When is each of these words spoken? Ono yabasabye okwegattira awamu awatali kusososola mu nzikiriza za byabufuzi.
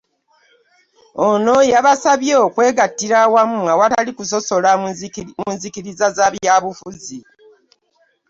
Ono 1.27 1.55
yabasabye 1.71 2.33
okwegattira 2.45 3.15
awamu 3.25 3.59
awatali 3.73 4.11
kusososola 4.17 4.69
mu 5.43 5.47
nzikiriza 5.55 6.07
za 6.17 6.25
byabufuzi. 6.33 7.17